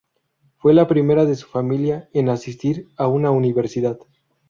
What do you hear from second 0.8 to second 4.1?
primera de su familia en asistir a una universidad.